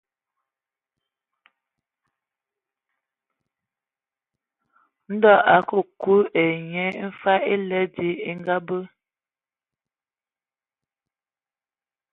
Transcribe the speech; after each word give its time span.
Ndɔ 5.13 5.31
a 5.39 5.41
akə 5.55 5.77
kii 6.01 6.23
ai 6.41 6.55
nye 6.71 6.85
mfag 7.09 7.39
èle 7.53 7.79
dzi 7.93 8.09
e 8.29 8.31
ngabe. 8.39 8.77